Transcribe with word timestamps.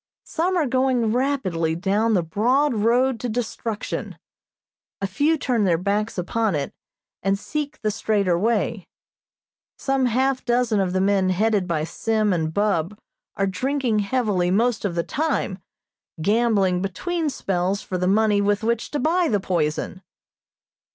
Some 0.25 0.57
are 0.57 0.65
going 0.65 1.13
rapidly 1.13 1.75
down 1.75 2.15
the 2.15 2.23
broad 2.23 2.73
road 2.73 3.19
to 3.19 3.29
destruction; 3.29 4.17
a 4.99 5.05
few 5.05 5.37
turn 5.37 5.63
their 5.63 5.77
backs 5.77 6.17
upon 6.17 6.55
it, 6.55 6.73
and 7.21 7.37
seek 7.37 7.79
the 7.83 7.91
straighter 7.91 8.35
way. 8.35 8.87
Some 9.77 10.07
half 10.07 10.43
dozen 10.43 10.79
of 10.79 10.93
the 10.93 11.01
men 11.01 11.29
headed 11.29 11.67
by 11.67 11.83
Sim 11.83 12.33
and 12.33 12.51
Bub 12.51 12.97
are 13.35 13.45
drinking 13.45 13.99
heavily 13.99 14.49
most 14.49 14.85
of 14.85 14.95
the 14.95 15.03
time, 15.03 15.59
gambling 16.19 16.81
between 16.81 17.29
spells 17.29 17.83
for 17.83 17.99
the 17.99 18.07
money 18.07 18.41
with 18.41 18.63
which 18.63 18.89
to 18.89 18.99
buy 18.99 19.27
the 19.27 19.39
poison. 19.39 20.01